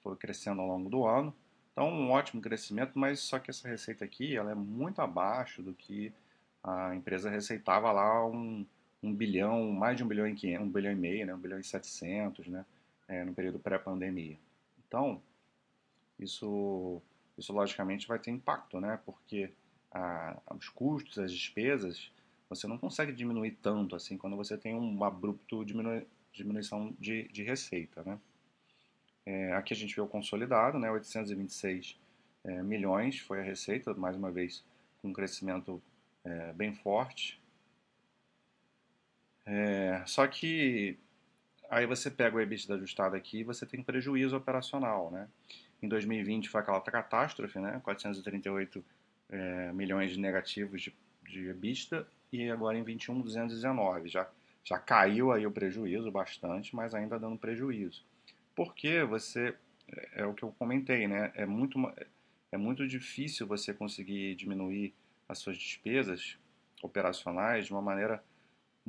Foi 0.01 0.15
crescendo 0.15 0.61
ao 0.61 0.67
longo 0.67 0.89
do 0.89 1.05
ano. 1.05 1.33
Então, 1.71 1.89
um 1.89 2.11
ótimo 2.11 2.41
crescimento, 2.41 2.97
mas 2.97 3.19
só 3.19 3.39
que 3.39 3.49
essa 3.49 3.67
receita 3.67 4.03
aqui 4.03 4.35
ela 4.35 4.51
é 4.51 4.55
muito 4.55 5.01
abaixo 5.01 5.61
do 5.61 5.73
que 5.73 6.11
a 6.63 6.95
empresa 6.95 7.29
receitava 7.29 7.91
lá 7.91 8.25
um, 8.25 8.65
um 9.01 9.13
bilhão, 9.13 9.71
mais 9.71 9.97
de 9.97 10.03
um 10.03 10.07
bilhão 10.07 10.27
e 10.27 10.35
quinhentos, 10.35 10.67
um 10.67 10.71
bilhão 10.71 10.91
e 10.91 10.95
meio, 10.95 11.25
né, 11.25 11.33
um 11.33 11.39
bilhão 11.39 11.59
e 11.59 11.63
setecentos, 11.63 12.47
né, 12.47 12.65
é, 13.07 13.23
no 13.23 13.33
período 13.33 13.59
pré-pandemia. 13.59 14.37
Então, 14.87 15.21
isso, 16.19 17.01
isso 17.37 17.53
logicamente 17.53 18.07
vai 18.07 18.19
ter 18.19 18.31
impacto, 18.31 18.79
né, 18.79 18.99
porque 19.05 19.51
a, 19.91 20.37
os 20.55 20.69
custos, 20.69 21.17
as 21.17 21.31
despesas, 21.31 22.11
você 22.49 22.67
não 22.67 22.77
consegue 22.77 23.11
diminuir 23.11 23.57
tanto 23.61 23.95
assim 23.95 24.17
quando 24.17 24.35
você 24.35 24.57
tem 24.57 24.75
um 24.75 25.03
abrupto 25.03 25.63
diminui, 25.63 26.05
diminuição 26.33 26.93
de, 26.99 27.27
de 27.29 27.43
receita, 27.43 28.03
né. 28.03 28.19
É, 29.25 29.53
aqui 29.53 29.73
a 29.73 29.77
gente 29.77 29.95
vê 29.95 30.01
o 30.01 30.07
consolidado, 30.07 30.79
né, 30.79 30.89
826 30.91 31.97
é, 32.43 32.63
milhões 32.63 33.19
foi 33.19 33.39
a 33.41 33.43
receita, 33.43 33.93
mais 33.93 34.15
uma 34.15 34.31
vez 34.31 34.63
com 35.01 35.09
um 35.09 35.13
crescimento 35.13 35.81
é, 36.23 36.53
bem 36.53 36.73
forte. 36.73 37.39
É, 39.45 40.03
só 40.05 40.27
que 40.27 40.97
aí 41.69 41.85
você 41.85 42.09
pega 42.09 42.37
o 42.37 42.41
EBITDA 42.41 42.75
ajustado 42.75 43.15
aqui 43.15 43.39
e 43.39 43.43
você 43.43 43.65
tem 43.65 43.81
prejuízo 43.81 44.35
operacional, 44.35 45.11
né? 45.11 45.27
Em 45.81 45.87
2020 45.87 46.49
foi 46.49 46.61
aquela 46.61 46.77
outra 46.77 46.91
catástrofe, 46.91 47.59
né? 47.59 47.79
438 47.83 48.83
é, 49.29 49.71
milhões 49.73 50.11
de 50.11 50.19
negativos 50.19 50.81
de, 50.81 50.95
de 51.23 51.47
EBITDA 51.47 52.07
e 52.31 52.49
agora 52.49 52.77
em 52.77 52.83
21 52.83 53.21
219 53.21 54.09
já 54.09 54.29
já 54.63 54.77
caiu 54.77 55.31
aí 55.31 55.47
o 55.47 55.51
prejuízo 55.51 56.11
bastante, 56.11 56.75
mas 56.75 56.93
ainda 56.93 57.17
dando 57.17 57.37
prejuízo. 57.37 58.05
Porque 58.53 59.03
você 59.03 59.55
é, 59.87 60.21
é 60.21 60.25
o 60.25 60.33
que 60.33 60.43
eu 60.43 60.51
comentei, 60.51 61.07
né? 61.07 61.31
É 61.33 61.45
muito 61.45 61.79
é 62.51 62.57
muito 62.57 62.87
difícil 62.87 63.47
você 63.47 63.73
conseguir 63.73 64.35
diminuir 64.35 64.93
as 65.27 65.39
suas 65.39 65.57
despesas 65.57 66.37
operacionais 66.81 67.67
de 67.67 67.71
uma 67.71 67.81
maneira 67.81 68.23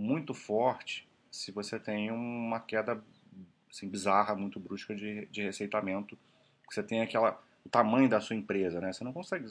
muito 0.01 0.33
forte 0.33 1.07
se 1.31 1.53
você 1.53 1.79
tem 1.79 2.11
uma 2.11 2.59
queda 2.59 3.03
assim, 3.71 3.89
bizarra, 3.89 4.35
muito 4.35 4.59
brusca 4.59 4.95
de, 4.95 5.27
de 5.27 5.43
receitamento, 5.43 6.19
você 6.69 6.83
tem 6.83 7.03
aquela 7.03 7.41
o 7.65 7.69
tamanho 7.69 8.09
da 8.09 8.21
sua 8.21 8.35
empresa, 8.35 8.81
né? 8.81 8.91
Você 8.93 9.05
não 9.05 9.13
consegue 9.13 9.47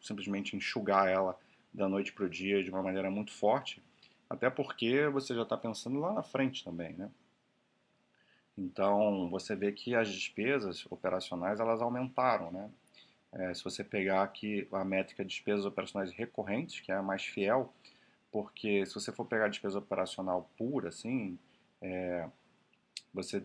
simplesmente 0.00 0.56
enxugar 0.56 1.08
ela 1.08 1.38
da 1.72 1.86
noite 1.86 2.12
para 2.12 2.24
o 2.24 2.28
dia 2.28 2.64
de 2.64 2.70
uma 2.70 2.82
maneira 2.82 3.10
muito 3.10 3.32
forte, 3.32 3.82
até 4.28 4.48
porque 4.48 5.06
você 5.08 5.34
já 5.34 5.42
está 5.42 5.56
pensando 5.56 6.00
lá 6.00 6.12
na 6.12 6.22
frente 6.22 6.64
também, 6.64 6.94
né? 6.94 7.10
Então 8.56 9.28
você 9.30 9.54
vê 9.54 9.70
que 9.72 9.94
as 9.94 10.08
despesas 10.08 10.86
operacionais 10.90 11.60
elas 11.60 11.82
aumentaram, 11.82 12.50
né? 12.50 12.70
É, 13.32 13.54
se 13.54 13.62
você 13.62 13.84
pegar 13.84 14.22
aqui 14.22 14.66
a 14.72 14.84
métrica 14.84 15.22
de 15.22 15.30
despesas 15.30 15.64
operacionais 15.64 16.10
recorrentes, 16.10 16.80
que 16.80 16.90
é 16.90 16.96
a 16.96 17.02
mais 17.02 17.24
fiel, 17.24 17.72
porque 18.30 18.84
se 18.86 18.94
você 18.94 19.12
for 19.12 19.24
pegar 19.24 19.46
a 19.46 19.48
despesa 19.48 19.78
operacional 19.78 20.50
pura, 20.56 20.88
assim, 20.88 21.38
é, 21.80 22.28
você 23.12 23.44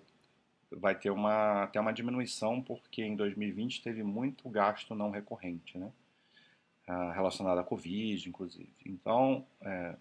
vai 0.71 0.95
ter 0.95 1.09
uma, 1.09 1.63
até 1.63 1.79
uma 1.79 1.93
diminuição, 1.93 2.61
porque 2.61 3.03
em 3.03 3.15
2020 3.15 3.81
teve 3.81 4.03
muito 4.03 4.49
gasto 4.49 4.95
não 4.95 5.09
recorrente, 5.09 5.77
né? 5.77 5.91
Ah, 6.87 7.11
relacionado 7.13 7.57
à 7.57 7.63
Covid, 7.63 8.29
inclusive. 8.29 8.69
Então, 8.85 9.45
é, 9.61 9.95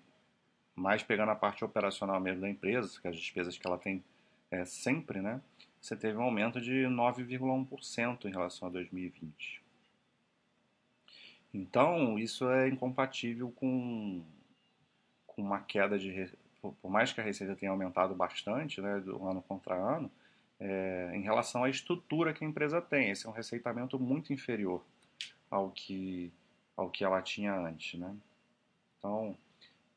mais 0.75 1.03
pegando 1.03 1.31
a 1.31 1.37
parte 1.37 1.65
operacional 1.65 2.21
mesmo 2.21 2.43
da 2.43 2.51
empresa, 2.51 3.01
que 3.01 3.09
as 3.09 3.17
despesas 3.17 3.57
que 3.57 3.67
ela 3.67 3.79
tem 3.79 4.05
é, 4.51 4.65
sempre, 4.65 5.21
né? 5.21 5.41
Você 5.81 5.97
teve 5.97 6.19
um 6.19 6.23
aumento 6.23 6.61
de 6.61 6.85
9,1% 6.87 8.25
em 8.27 8.31
relação 8.31 8.69
a 8.69 8.71
2020. 8.71 9.63
Então, 11.53 12.19
isso 12.19 12.51
é 12.51 12.69
incompatível 12.69 13.51
com, 13.53 14.25
com 15.35 15.43
uma 15.43 15.61
queda 15.61 15.99
de. 15.99 16.31
Por 16.61 16.91
mais 16.91 17.13
que 17.13 17.21
a 17.21 17.25
receita 17.25 17.55
tenha 17.55 17.71
aumentado 17.71 18.15
bastante, 18.15 18.81
né, 18.81 18.99
do 19.01 19.29
ano 19.29 19.43
contra 19.43 19.75
ano, 19.75 20.11
é, 20.59 21.13
em 21.15 21.21
relação 21.21 21.65
à 21.65 21.69
estrutura 21.69 22.33
que 22.33 22.45
a 22.45 22.49
empresa 22.49 22.81
tem. 22.81 23.11
Esse 23.11 23.27
é 23.27 23.29
um 23.29 23.33
receitamento 23.33 23.99
muito 23.99 24.33
inferior 24.33 24.83
ao 25.51 25.71
que, 25.71 26.33
ao 26.77 26.89
que 26.89 27.05
ela 27.05 27.21
tinha 27.21 27.55
antes. 27.55 28.01
Né? 28.01 28.17
Então, 28.99 29.37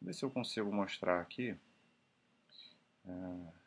ver 0.01 0.13
se 0.13 0.25
eu 0.25 0.29
consigo 0.29 0.72
mostrar 0.74 1.22
aqui. 1.22 1.56
É, 3.08 3.58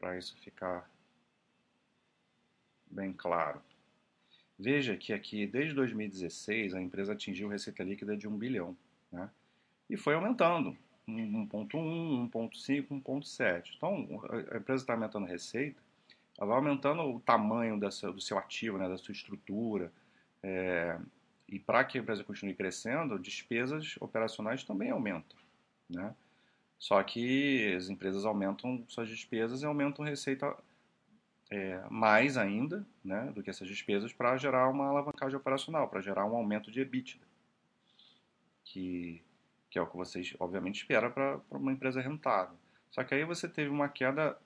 Para 0.00 0.16
isso 0.16 0.34
ficar 0.38 0.90
bem 2.90 3.12
claro. 3.12 3.60
Veja 4.62 4.94
que 4.94 5.14
aqui, 5.14 5.46
desde 5.46 5.72
2016, 5.72 6.74
a 6.74 6.82
empresa 6.82 7.14
atingiu 7.14 7.48
receita 7.48 7.82
líquida 7.82 8.14
de 8.14 8.28
1 8.28 8.36
bilhão. 8.36 8.76
Né? 9.10 9.30
E 9.88 9.96
foi 9.96 10.12
aumentando. 10.12 10.76
1.1, 11.08 12.30
1.5, 12.30 12.88
1.7. 13.02 13.72
Então, 13.74 14.06
a 14.52 14.58
empresa 14.58 14.82
está 14.82 14.92
aumentando 14.92 15.24
receita, 15.24 15.80
ela 16.38 16.48
vai 16.48 16.56
aumentando 16.58 17.02
o 17.02 17.20
tamanho 17.20 17.80
dessa, 17.80 18.12
do 18.12 18.20
seu 18.20 18.36
ativo, 18.36 18.76
né, 18.76 18.86
da 18.86 18.98
sua 18.98 19.12
estrutura. 19.12 19.90
É, 20.42 20.98
e 21.48 21.58
para 21.58 21.82
que 21.82 21.96
a 21.96 22.02
empresa 22.02 22.22
continue 22.22 22.54
crescendo, 22.54 23.18
despesas 23.18 23.96
operacionais 23.98 24.62
também 24.62 24.90
aumentam. 24.90 25.38
Né? 25.88 26.14
Só 26.78 27.02
que 27.02 27.74
as 27.74 27.88
empresas 27.88 28.26
aumentam 28.26 28.84
suas 28.88 29.08
despesas 29.08 29.62
e 29.62 29.66
aumentam 29.66 30.04
receita 30.04 30.54
é, 31.50 31.82
mais 31.90 32.36
ainda 32.36 32.86
né, 33.04 33.32
do 33.34 33.42
que 33.42 33.50
essas 33.50 33.66
despesas 33.66 34.12
para 34.12 34.36
gerar 34.36 34.68
uma 34.68 34.88
alavancagem 34.88 35.36
operacional, 35.36 35.88
para 35.88 36.00
gerar 36.00 36.24
um 36.24 36.36
aumento 36.36 36.70
de 36.70 36.80
EBITDA, 36.80 37.18
que, 38.64 39.22
que 39.68 39.78
é 39.78 39.82
o 39.82 39.86
que 39.86 39.96
vocês 39.96 40.34
obviamente 40.38 40.76
esperam 40.76 41.10
para 41.10 41.40
uma 41.50 41.72
empresa 41.72 42.00
rentável. 42.00 42.56
Só 42.90 43.02
que 43.02 43.14
aí 43.14 43.24
você 43.24 43.48
teve 43.48 43.68
uma 43.68 43.88
queda 43.88 44.38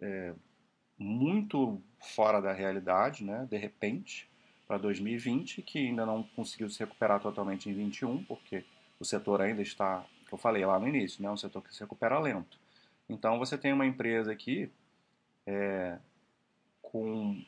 é, 0.00 0.34
muito 0.98 1.82
fora 2.14 2.40
da 2.40 2.52
realidade, 2.52 3.22
né, 3.22 3.46
de 3.50 3.58
repente, 3.58 4.30
para 4.66 4.78
2020, 4.78 5.62
que 5.62 5.78
ainda 5.78 6.06
não 6.06 6.22
conseguiu 6.22 6.70
se 6.70 6.80
recuperar 6.80 7.20
totalmente 7.20 7.68
em 7.68 7.74
2021, 7.74 8.24
porque 8.24 8.64
o 8.98 9.04
setor 9.04 9.42
ainda 9.42 9.60
está, 9.60 10.04
que 10.26 10.32
eu 10.32 10.38
falei 10.38 10.64
lá 10.64 10.78
no 10.78 10.88
início, 10.88 11.22
né, 11.22 11.30
um 11.30 11.36
setor 11.36 11.62
que 11.62 11.74
se 11.74 11.80
recupera 11.80 12.18
lento. 12.18 12.58
Então 13.08 13.38
você 13.38 13.56
tem 13.56 13.72
uma 13.72 13.86
empresa 13.86 14.32
aqui 14.32 14.70
é, 15.46 15.98
com 16.82 17.40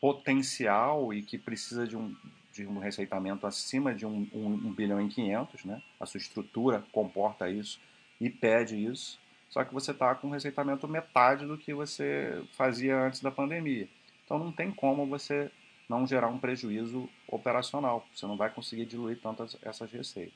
potencial 0.00 1.14
e 1.14 1.22
que 1.22 1.38
precisa 1.38 1.86
de 1.86 1.96
um, 1.96 2.14
de 2.52 2.66
um 2.66 2.78
receitamento 2.78 3.46
acima 3.46 3.94
de 3.94 4.04
um, 4.04 4.28
um, 4.32 4.46
um 4.46 4.72
bilhão 4.72 5.00
e 5.00 5.08
quinhentos, 5.08 5.64
né? 5.64 5.82
A 5.98 6.06
sua 6.06 6.18
estrutura 6.18 6.84
comporta 6.92 7.48
isso 7.48 7.80
e 8.20 8.28
pede 8.28 8.76
isso. 8.76 9.18
Só 9.48 9.64
que 9.64 9.72
você 9.72 9.92
está 9.92 10.14
com 10.14 10.28
um 10.28 10.30
receitamento 10.30 10.88
metade 10.88 11.46
do 11.46 11.56
que 11.56 11.72
você 11.72 12.44
fazia 12.52 12.98
antes 12.98 13.20
da 13.20 13.30
pandemia. 13.30 13.88
Então 14.24 14.38
não 14.38 14.50
tem 14.50 14.70
como 14.70 15.06
você 15.06 15.50
não 15.88 16.06
gerar 16.06 16.28
um 16.28 16.38
prejuízo 16.38 17.08
operacional. 17.28 18.06
Você 18.14 18.26
não 18.26 18.36
vai 18.36 18.50
conseguir 18.50 18.86
diluir 18.86 19.20
tantas 19.20 19.56
essas 19.62 19.90
receitas. 19.90 20.34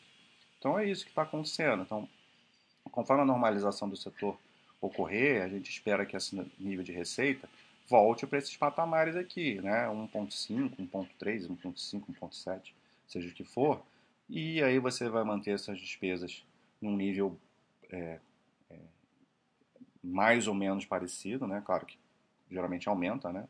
Então 0.58 0.78
é 0.78 0.88
isso 0.88 1.04
que 1.04 1.10
está 1.10 1.22
acontecendo. 1.22 1.82
Então, 1.82 2.08
conforme 2.90 3.22
a 3.22 3.26
normalização 3.26 3.88
do 3.88 3.96
setor 3.96 4.38
ocorrer, 4.80 5.42
a 5.42 5.48
gente 5.48 5.70
espera 5.70 6.06
que 6.06 6.16
esse 6.16 6.36
nível 6.58 6.84
de 6.84 6.92
receita 6.92 7.48
volte 7.88 8.26
para 8.26 8.38
esses 8.38 8.56
patamares 8.56 9.16
aqui, 9.16 9.60
né? 9.60 9.86
1.5, 9.86 10.76
1.3, 10.76 11.48
1.5, 11.48 12.02
1.7, 12.20 12.72
seja 13.06 13.28
o 13.28 13.32
que 13.32 13.44
for, 13.44 13.82
e 14.28 14.62
aí 14.62 14.78
você 14.78 15.08
vai 15.08 15.24
manter 15.24 15.52
essas 15.52 15.78
despesas 15.78 16.44
num 16.80 16.94
nível 16.94 17.36
é, 17.90 18.18
é, 18.70 18.76
mais 20.04 20.46
ou 20.46 20.54
menos 20.54 20.84
parecido, 20.84 21.46
né? 21.46 21.62
Claro 21.64 21.86
que 21.86 21.98
geralmente 22.50 22.88
aumenta, 22.88 23.32
né? 23.32 23.48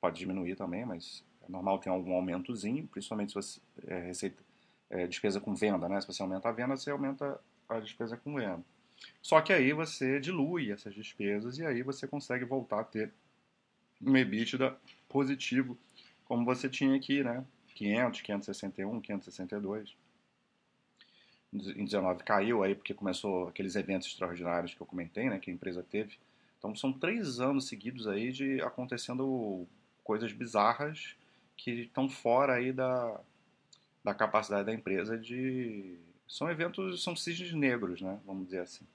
Pode 0.00 0.18
diminuir 0.18 0.56
também, 0.56 0.84
mas 0.84 1.24
é 1.42 1.50
normal 1.50 1.78
ter 1.78 1.90
algum 1.90 2.14
aumentozinho, 2.14 2.86
principalmente 2.86 3.30
se 3.30 3.34
você 3.34 3.60
é, 3.86 3.98
receita, 3.98 4.42
é, 4.90 5.06
despesa 5.08 5.40
com 5.40 5.54
venda, 5.54 5.88
né? 5.88 6.00
Se 6.00 6.06
você 6.06 6.22
aumenta 6.22 6.48
a 6.48 6.52
venda, 6.52 6.76
você 6.76 6.90
aumenta 6.90 7.40
a 7.68 7.80
despesa 7.80 8.16
com 8.16 8.34
venda. 8.34 8.62
Só 9.20 9.40
que 9.40 9.52
aí 9.52 9.72
você 9.72 10.18
dilui 10.18 10.72
essas 10.72 10.94
despesas 10.94 11.58
e 11.58 11.64
aí 11.64 11.82
você 11.82 12.06
consegue 12.06 12.44
voltar 12.44 12.80
a 12.80 12.84
ter 12.84 13.12
um 14.00 14.16
EBITDA 14.16 14.76
positivo, 15.08 15.78
como 16.24 16.44
você 16.44 16.68
tinha 16.68 16.96
aqui, 16.96 17.22
né? 17.22 17.44
500, 17.74 18.20
561, 18.20 19.00
562. 19.00 19.96
Em 21.52 21.84
19 21.84 22.24
caiu 22.24 22.62
aí 22.62 22.74
porque 22.74 22.94
começou 22.94 23.48
aqueles 23.48 23.76
eventos 23.76 24.08
extraordinários 24.08 24.74
que 24.74 24.80
eu 24.80 24.86
comentei, 24.86 25.28
né? 25.28 25.38
Que 25.38 25.50
a 25.50 25.54
empresa 25.54 25.82
teve. 25.82 26.18
Então 26.58 26.74
são 26.74 26.92
três 26.92 27.40
anos 27.40 27.68
seguidos 27.68 28.08
aí 28.08 28.32
de 28.32 28.60
acontecendo 28.62 29.66
coisas 30.02 30.32
bizarras 30.32 31.14
que 31.56 31.82
estão 31.82 32.08
fora 32.08 32.54
aí 32.54 32.72
da, 32.72 33.20
da 34.02 34.14
capacidade 34.14 34.66
da 34.66 34.72
empresa 34.72 35.18
de 35.18 35.98
são 36.32 36.50
eventos, 36.50 37.04
são 37.04 37.14
cisnes 37.14 37.52
negros, 37.52 38.00
né? 38.00 38.18
Vamos 38.24 38.46
dizer 38.46 38.60
assim. 38.60 38.86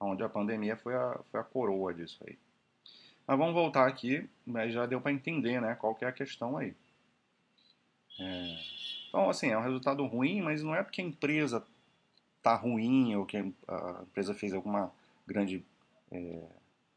Onde 0.00 0.22
a 0.22 0.28
pandemia 0.28 0.74
foi 0.74 0.94
a, 0.94 1.20
foi 1.30 1.38
a 1.38 1.44
coroa 1.44 1.92
disso 1.92 2.18
aí. 2.26 2.38
Mas 3.26 3.36
vamos 3.36 3.52
voltar 3.52 3.86
aqui, 3.86 4.26
mas 4.46 4.72
já 4.72 4.86
deu 4.86 4.98
para 4.98 5.12
entender, 5.12 5.60
né, 5.60 5.74
qual 5.74 5.94
que 5.94 6.06
é 6.06 6.08
a 6.08 6.12
questão 6.12 6.56
aí. 6.56 6.74
É, 8.18 8.58
então, 9.06 9.28
assim, 9.28 9.48
é 9.48 9.58
um 9.58 9.62
resultado 9.62 10.04
ruim, 10.06 10.40
mas 10.40 10.62
não 10.62 10.74
é 10.74 10.82
porque 10.82 11.02
a 11.02 11.04
empresa 11.04 11.62
está 12.38 12.54
ruim 12.54 13.14
ou 13.16 13.26
que 13.26 13.36
a 13.36 13.44
empresa 14.02 14.32
fez 14.32 14.54
alguma 14.54 14.90
grande 15.26 15.62
é, 16.10 16.42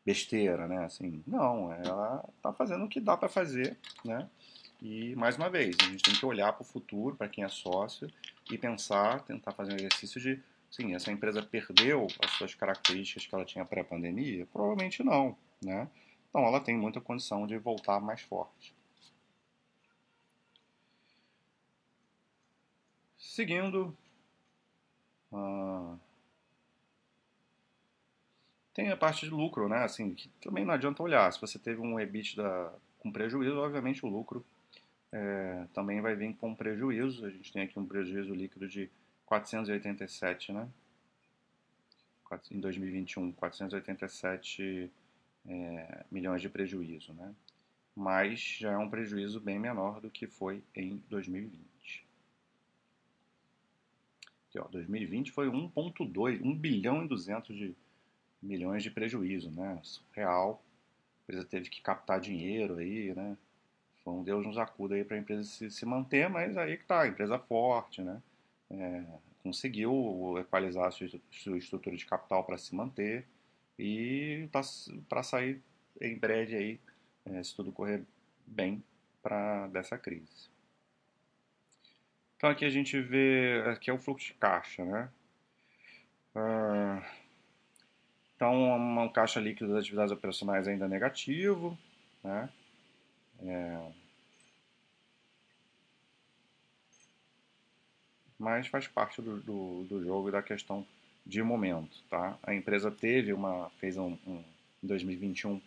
besteira, 0.05 0.69
né? 0.69 0.85
Assim, 0.85 1.21
não, 1.27 1.69
ela 1.73 2.23
está 2.37 2.53
fazendo 2.53 2.85
o 2.85 2.89
que 2.89 3.01
dá 3.01 3.17
para 3.17 3.27
fazer, 3.27 3.77
né? 4.05 4.29
E 4.81 5.13
mais 5.17 5.35
uma 5.35 5.49
vez, 5.49 5.75
a 5.81 5.83
gente 5.83 6.01
tem 6.03 6.13
que 6.13 6.25
olhar 6.25 6.53
para 6.53 6.61
o 6.61 6.65
futuro, 6.65 7.17
para 7.17 7.27
quem 7.27 7.43
é 7.43 7.49
sócio, 7.49 8.09
e 8.49 8.57
pensar, 8.57 9.23
tentar 9.23 9.51
fazer 9.51 9.73
um 9.73 9.75
exercício 9.75 10.19
de, 10.19 10.41
sim, 10.69 10.93
essa 10.95 11.11
empresa 11.11 11.43
perdeu 11.43 12.07
as 12.23 12.31
suas 12.31 12.55
características 12.55 13.25
que 13.25 13.35
ela 13.35 13.45
tinha 13.45 13.65
pré-pandemia? 13.65 14.45
Provavelmente 14.47 15.03
não, 15.03 15.37
né? 15.63 15.89
Então 16.29 16.45
ela 16.45 16.59
tem 16.59 16.77
muita 16.77 17.01
condição 17.01 17.45
de 17.45 17.57
voltar 17.57 17.99
mais 17.99 18.21
forte. 18.21 18.73
Seguindo, 23.17 23.95
ah, 25.31 25.95
tem 28.73 28.89
a 28.89 28.97
parte 28.97 29.25
de 29.25 29.31
lucro, 29.31 29.67
né? 29.69 29.83
Assim, 29.83 30.13
que 30.13 30.29
também 30.41 30.65
não 30.65 30.73
adianta 30.73 31.03
olhar. 31.03 31.31
Se 31.31 31.39
você 31.39 31.59
teve 31.59 31.79
um 31.81 31.99
EBITDA 31.99 32.73
com 32.99 33.11
prejuízo, 33.11 33.57
obviamente 33.59 34.05
o 34.05 34.09
lucro 34.09 34.45
é, 35.11 35.65
também 35.73 36.01
vai 36.01 36.15
vir 36.15 36.35
com 36.35 36.55
prejuízo. 36.55 37.25
A 37.25 37.29
gente 37.29 37.51
tem 37.51 37.63
aqui 37.63 37.77
um 37.77 37.85
prejuízo 37.85 38.33
líquido 38.33 38.67
de 38.67 38.89
487, 39.25 40.53
né? 40.53 40.69
Em 42.49 42.59
2021, 42.61 43.33
487 43.33 44.89
é, 45.45 46.05
milhões 46.09 46.41
de 46.41 46.49
prejuízo, 46.49 47.13
né? 47.13 47.33
Mas 47.93 48.39
já 48.39 48.71
é 48.71 48.77
um 48.77 48.89
prejuízo 48.89 49.39
bem 49.41 49.59
menor 49.59 49.99
do 49.99 50.09
que 50.09 50.27
foi 50.27 50.63
em 50.73 51.03
2020. 51.09 52.07
Aqui, 54.47 54.59
ó, 54.59 54.67
2020 54.69 55.31
foi 55.31 55.47
1,2, 55.47 56.41
1 56.41 56.55
bilhão 56.55 57.03
e 57.03 57.07
200 57.07 57.55
de 57.55 57.75
milhões 58.41 58.81
de 58.81 58.89
prejuízo, 58.89 59.51
né? 59.51 59.81
Real. 60.13 60.63
A 60.63 61.23
empresa 61.23 61.45
teve 61.45 61.69
que 61.69 61.81
captar 61.81 62.19
dinheiro 62.19 62.77
aí, 62.77 63.13
né? 63.13 63.37
Um 64.11 64.23
Deus 64.23 64.45
nos 64.45 64.57
acuda 64.57 64.95
aí 64.95 65.03
para 65.03 65.15
a 65.15 65.19
empresa 65.19 65.43
se, 65.43 65.69
se, 65.69 65.85
manter, 65.85 66.29
mas 66.29 66.57
aí 66.57 66.77
que 66.77 66.85
tá, 66.85 67.07
empresa 67.07 67.39
forte, 67.39 68.01
né? 68.01 68.21
É, 68.69 69.03
conseguiu 69.43 70.37
equalizar 70.39 70.87
a 70.87 70.91
sua, 70.91 71.07
sua 71.31 71.57
estrutura 71.57 71.95
de 71.95 72.05
capital 72.05 72.43
para 72.43 72.57
se 72.57 72.73
manter 72.75 73.25
e 73.77 74.47
tá 74.51 74.61
para 75.09 75.23
sair 75.23 75.61
em 75.99 76.17
breve 76.17 76.55
aí, 76.55 76.79
é, 77.25 77.43
se 77.43 77.55
tudo 77.55 77.71
correr 77.71 78.03
bem 78.45 78.83
para 79.21 79.67
dessa 79.67 79.97
crise. 79.97 80.49
Então 82.37 82.49
aqui 82.49 82.65
a 82.65 82.69
gente 82.69 82.99
vê, 82.99 83.63
aqui 83.67 83.89
é 83.89 83.93
o 83.93 83.99
fluxo 83.99 84.27
de 84.27 84.33
caixa, 84.33 84.83
né? 84.83 85.09
Ah, 86.33 87.03
então, 88.41 88.75
uma 88.75 89.07
caixa 89.11 89.39
líquida 89.39 89.71
das 89.71 89.81
atividades 89.81 90.11
operacionais 90.11 90.67
ainda 90.67 90.87
negativo, 90.87 91.77
né? 92.23 92.49
É... 93.43 93.91
Mas 98.41 98.65
faz 98.65 98.87
parte 98.87 99.21
do, 99.21 99.39
do, 99.39 99.83
do, 99.83 100.03
jogo 100.03 100.29
e 100.29 100.31
da 100.31 100.41
questão 100.41 100.83
de 101.23 101.43
momento, 101.43 102.01
tá? 102.09 102.35
A 102.41 102.55
empresa 102.55 102.89
teve 102.89 103.31
uma, 103.31 103.69
fez 103.79 103.99
um, 103.99 104.17
um, 104.25 104.43
em 104.83 104.87
2021 104.87 105.61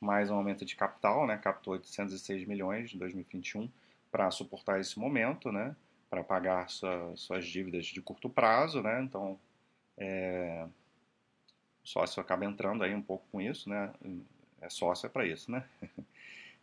mais 0.00 0.30
um 0.30 0.36
aumento 0.36 0.64
de 0.64 0.76
capital, 0.76 1.26
né? 1.26 1.36
Captou 1.36 1.72
806 1.72 2.46
milhões 2.46 2.94
em 2.94 2.98
2021 2.98 3.68
para 4.12 4.30
suportar 4.30 4.78
esse 4.78 4.96
momento, 4.96 5.50
né? 5.50 5.74
Para 6.08 6.22
pagar 6.22 6.70
sua, 6.70 7.12
suas 7.16 7.44
dívidas 7.44 7.86
de 7.86 8.00
curto 8.00 8.30
prazo, 8.30 8.80
né? 8.80 9.02
Então, 9.02 9.36
é, 9.98 10.68
sócio 11.82 12.20
acaba 12.20 12.44
entrando 12.44 12.84
aí 12.84 12.94
um 12.94 13.02
pouco 13.02 13.26
com 13.32 13.40
isso, 13.40 13.68
né? 13.68 13.92
É 14.60 14.70
sócio 14.70 15.04
é 15.04 15.10
para 15.10 15.26
isso, 15.26 15.50
né? 15.50 15.64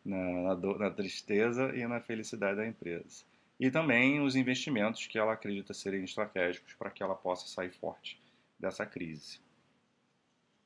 na, 0.05 0.43
na, 0.43 0.55
do, 0.55 0.79
na, 0.79 0.89
tristeza 0.89 1.75
e 1.75 1.85
na 1.85 1.99
felicidade 1.99 2.55
da 2.55 2.65
empresa. 2.65 3.25
E 3.59 3.71
também 3.71 4.19
os 4.21 4.35
investimentos 4.35 5.07
que 5.07 5.17
ela 5.17 5.33
acredita 5.33 5.73
serem 5.73 6.03
estratégicos 6.03 6.73
para 6.73 6.91
que 6.91 7.01
ela 7.01 7.15
possa 7.15 7.47
sair 7.47 7.71
forte 7.71 8.21
dessa 8.59 8.85
crise. 8.85 9.39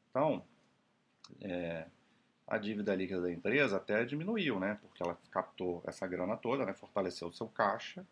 Então, 0.09 0.43
é, 1.41 1.87
a 2.45 2.57
dívida 2.57 2.93
líquida 2.93 3.21
da 3.21 3.31
empresa 3.31 3.77
até 3.77 4.03
diminuiu, 4.03 4.59
né? 4.59 4.77
Porque 4.81 5.01
ela 5.01 5.17
captou 5.31 5.81
essa 5.87 6.05
grana 6.05 6.35
toda, 6.35 6.65
né? 6.65 6.73
Fortaleceu 6.73 7.29
o 7.29 7.33
seu 7.33 7.47
caixa. 7.47 8.05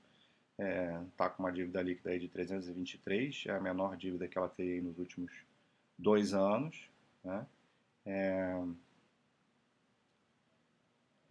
Está 0.57 0.63
é, 0.63 1.01
tá 1.15 1.29
com 1.29 1.43
uma 1.43 1.51
dívida 1.51 1.81
líquida 1.81 2.09
aí 2.11 2.19
de 2.19 2.27
323, 2.27 3.45
é 3.47 3.51
a 3.51 3.59
menor 3.61 3.95
dívida 3.95 4.27
que 4.27 4.37
ela 4.37 4.49
teve 4.49 4.81
nos 4.81 4.99
últimos 4.99 5.31
dois 5.97 6.33
anos. 6.33 6.89
Né? 7.23 7.45
É, 8.05 8.61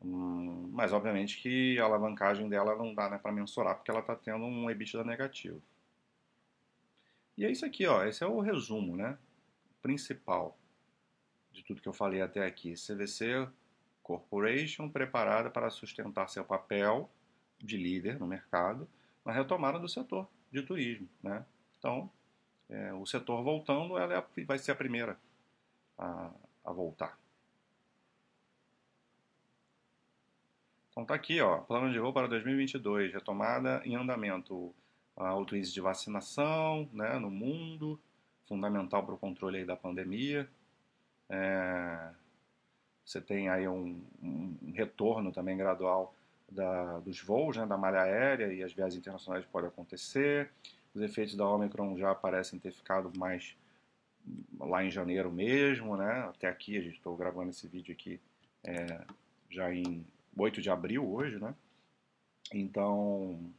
hum, 0.03 0.69
mas 0.73 0.93
obviamente 0.93 1.41
que 1.41 1.79
a 1.79 1.85
alavancagem 1.85 2.49
dela 2.49 2.77
não 2.77 2.95
dá 2.95 3.09
né, 3.09 3.19
para 3.19 3.33
mensurar 3.33 3.77
porque 3.77 3.91
ela 3.91 4.01
está 4.01 4.15
tendo 4.15 4.45
um 4.45 4.71
EBITDA 4.71 5.05
negativo. 5.05 5.63
E 7.37 7.45
é 7.45 7.51
isso 7.51 7.65
aqui, 7.65 7.87
ó, 7.87 8.05
esse 8.05 8.25
é 8.25 8.27
o 8.27 8.41
resumo 8.41 8.97
né, 8.97 9.17
principal 9.81 10.59
de 11.53 11.63
tudo 11.63 11.81
que 11.81 11.89
eu 11.89 11.93
falei 11.93 12.21
até 12.21 12.45
aqui. 12.45 12.75
CVC 12.75 13.49
Corporation 14.03 14.89
preparada 14.89 15.51
para 15.51 15.71
sustentar 15.71 16.29
seu 16.29 16.45
papel 16.45 17.11
de 17.59 17.77
líder 17.77 18.19
no 18.19 18.27
mercado 18.27 18.89
na 19.25 19.33
retomada 19.33 19.79
do 19.79 19.89
setor 19.89 20.27
de 20.51 20.63
turismo. 20.63 21.09
Né? 21.23 21.45
Então, 21.79 22.11
é, 22.69 22.93
o 22.95 23.05
setor 23.05 23.43
voltando, 23.43 23.99
ela 23.99 24.15
é, 24.15 24.45
vai 24.45 24.59
ser 24.59 24.73
a 24.73 24.75
primeira 24.75 25.19
a, 25.99 26.31
a 26.65 26.73
voltar. 26.73 27.19
Então 30.99 31.07
tá 31.07 31.15
aqui, 31.15 31.41
ó, 31.41 31.59
plano 31.59 31.93
de 31.93 31.99
voo 32.01 32.13
para 32.13 32.27
2022, 32.27 33.13
retomada 33.13 33.81
em 33.85 33.95
andamento. 33.95 34.75
Alto 35.17 35.57
índice 35.57 35.73
de 35.73 35.81
vacinação 35.81 36.89
né, 36.93 37.21
no 37.21 37.31
mundo, 37.31 38.01
fundamental 38.49 39.05
para 39.05 39.15
o 39.15 39.19
controle 39.19 39.65
da 39.65 39.77
pandemia. 39.77 40.51
É, 41.29 42.11
você 43.05 43.21
tem 43.21 43.49
aí 43.49 43.69
um, 43.69 44.03
um 44.21 44.73
retorno 44.75 45.31
também 45.31 45.57
gradual 45.57 46.13
da, 46.51 46.99
dos 46.99 47.21
voos, 47.21 47.57
né, 47.57 47.65
da 47.65 47.77
malha 47.77 48.03
aérea 48.03 48.53
e 48.53 48.65
as 48.65 48.73
viagens 48.73 48.99
internacionais 48.99 49.45
podem 49.45 49.69
acontecer. 49.69 50.51
Os 50.93 51.01
efeitos 51.01 51.37
da 51.37 51.49
Omicron 51.49 51.97
já 51.97 52.13
parecem 52.13 52.59
ter 52.59 52.73
ficado 52.73 53.17
mais 53.17 53.57
lá 54.59 54.83
em 54.83 54.91
janeiro 54.91 55.31
mesmo, 55.31 55.97
né? 55.97 56.29
Até 56.29 56.49
aqui, 56.49 56.77
a 56.77 56.83
gente 56.83 56.97
estou 56.97 57.17
gravando 57.17 57.51
esse 57.51 57.69
vídeo 57.69 57.93
aqui 57.93 58.21
é, 58.65 59.01
já 59.49 59.73
em 59.73 60.05
8 60.39 60.61
de 60.61 60.71
abril 60.71 61.09
hoje, 61.11 61.39
né? 61.39 61.55
Então, 62.53 63.53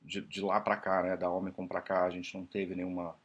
de, 0.00 0.20
de 0.20 0.40
lá 0.40 0.60
para 0.60 0.76
cá, 0.76 1.02
né, 1.02 1.16
da 1.16 1.30
Omicron 1.30 1.66
para 1.66 1.80
cá, 1.80 2.04
a 2.04 2.10
gente 2.10 2.36
não 2.36 2.44
teve 2.44 2.74
nenhuma, 2.74 3.16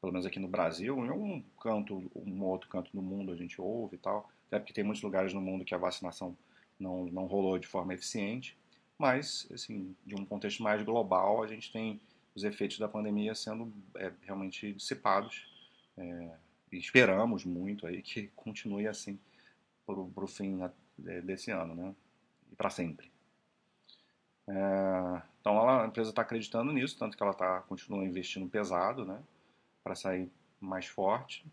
pelo 0.00 0.12
menos 0.12 0.26
aqui 0.26 0.38
no 0.38 0.48
Brasil, 0.48 1.04
em 1.04 1.10
um 1.10 1.42
canto, 1.60 2.10
um 2.14 2.42
outro 2.44 2.68
canto 2.68 2.90
do 2.92 3.02
mundo 3.02 3.32
a 3.32 3.36
gente 3.36 3.60
ouve 3.60 3.96
e 3.96 3.98
tal, 3.98 4.28
até 4.46 4.58
porque 4.58 4.72
tem 4.72 4.84
muitos 4.84 5.02
lugares 5.02 5.32
no 5.32 5.40
mundo 5.40 5.64
que 5.64 5.74
a 5.74 5.78
vacinação 5.78 6.36
não, 6.78 7.06
não 7.06 7.26
rolou 7.26 7.58
de 7.58 7.66
forma 7.66 7.94
eficiente, 7.94 8.56
mas, 8.98 9.48
assim, 9.52 9.96
de 10.04 10.14
um 10.14 10.24
contexto 10.24 10.62
mais 10.62 10.82
global, 10.82 11.42
a 11.42 11.46
gente 11.46 11.72
tem 11.72 12.00
os 12.34 12.44
efeitos 12.44 12.78
da 12.78 12.88
pandemia 12.88 13.34
sendo 13.34 13.72
é, 13.96 14.12
realmente 14.22 14.72
dissipados. 14.72 15.46
É, 15.96 16.30
e 16.70 16.78
esperamos 16.78 17.44
muito 17.44 17.86
aí 17.86 18.00
que 18.00 18.28
continue 18.34 18.86
assim 18.86 19.18
para 19.84 19.94
o 19.98 20.26
fim 20.26 20.62
é, 20.62 20.70
desse 21.02 21.50
ano, 21.50 21.74
né? 21.74 21.94
E 22.50 22.56
para 22.56 22.70
sempre. 22.70 23.10
É, 24.46 25.22
então 25.40 25.56
ela, 25.56 25.84
a 25.84 25.86
empresa 25.86 26.10
está 26.10 26.22
acreditando 26.22 26.72
nisso, 26.72 26.98
tanto 26.98 27.16
que 27.16 27.22
ela 27.22 27.34
tá, 27.34 27.60
continua 27.62 28.04
investindo 28.04 28.48
pesado, 28.48 29.04
né? 29.04 29.22
Para 29.82 29.94
sair 29.94 30.30
mais 30.60 30.86
forte. 30.86 31.44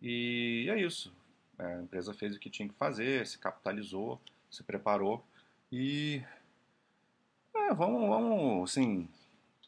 E 0.00 0.66
é 0.70 0.80
isso. 0.80 1.14
É, 1.58 1.64
a 1.64 1.82
empresa 1.82 2.12
fez 2.12 2.34
o 2.34 2.40
que 2.40 2.50
tinha 2.50 2.68
que 2.68 2.74
fazer, 2.74 3.26
se 3.26 3.38
capitalizou, 3.38 4.20
se 4.50 4.62
preparou 4.62 5.24
e 5.70 6.22
é, 7.54 7.72
vamos, 7.74 8.08
vamos, 8.08 8.70
assim, 8.70 9.08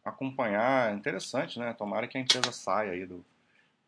acompanhar. 0.04 0.94
Interessante, 0.94 1.58
né? 1.58 1.72
Tomara 1.72 2.08
que 2.08 2.18
a 2.18 2.20
empresa 2.20 2.52
saia 2.52 2.92
aí 2.92 3.06
do, 3.06 3.24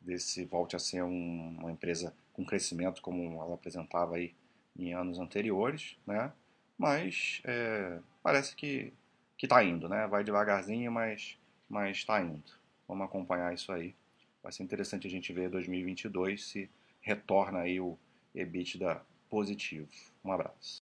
desse, 0.00 0.44
volte 0.44 0.76
a 0.76 0.78
ser 0.78 1.02
um, 1.02 1.56
uma 1.58 1.72
empresa 1.72 2.14
com 2.36 2.44
crescimento 2.44 3.00
como 3.00 3.42
ela 3.42 3.54
apresentava 3.54 4.16
aí 4.16 4.34
em 4.78 4.92
anos 4.92 5.18
anteriores, 5.18 5.96
né? 6.06 6.30
Mas 6.76 7.40
é, 7.44 7.98
parece 8.22 8.54
que 8.54 8.92
que 9.38 9.46
está 9.46 9.62
indo, 9.64 9.88
né? 9.88 10.06
Vai 10.06 10.22
devagarzinho, 10.22 10.92
mas 10.92 11.38
mas 11.68 11.96
está 11.96 12.20
indo. 12.22 12.52
Vamos 12.86 13.06
acompanhar 13.06 13.52
isso 13.52 13.72
aí. 13.72 13.94
Vai 14.42 14.52
ser 14.52 14.62
interessante 14.62 15.06
a 15.06 15.10
gente 15.10 15.32
ver 15.32 15.48
2022 15.48 16.44
se 16.44 16.70
retorna 17.00 17.60
aí 17.60 17.80
o 17.80 17.98
EBITDA 18.34 19.02
positivo. 19.28 19.88
Um 20.24 20.30
abraço. 20.30 20.74